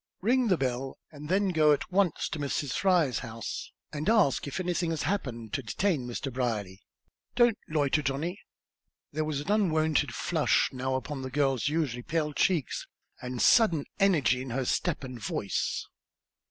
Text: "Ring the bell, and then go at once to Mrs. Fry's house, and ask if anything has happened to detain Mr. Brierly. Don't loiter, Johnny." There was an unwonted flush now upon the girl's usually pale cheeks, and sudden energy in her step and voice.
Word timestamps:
"Ring 0.19 0.47
the 0.47 0.57
bell, 0.57 0.97
and 1.11 1.29
then 1.29 1.49
go 1.49 1.73
at 1.73 1.91
once 1.91 2.27
to 2.29 2.39
Mrs. 2.39 2.73
Fry's 2.73 3.19
house, 3.19 3.71
and 3.93 4.09
ask 4.09 4.47
if 4.47 4.59
anything 4.59 4.89
has 4.89 5.03
happened 5.03 5.53
to 5.53 5.61
detain 5.61 6.07
Mr. 6.07 6.33
Brierly. 6.33 6.81
Don't 7.35 7.59
loiter, 7.69 8.01
Johnny." 8.01 8.39
There 9.11 9.23
was 9.25 9.41
an 9.41 9.51
unwonted 9.51 10.15
flush 10.15 10.71
now 10.73 10.95
upon 10.95 11.21
the 11.21 11.29
girl's 11.29 11.67
usually 11.69 12.01
pale 12.01 12.33
cheeks, 12.33 12.87
and 13.21 13.39
sudden 13.43 13.85
energy 13.99 14.41
in 14.41 14.49
her 14.49 14.65
step 14.65 15.03
and 15.03 15.19
voice. 15.21 15.85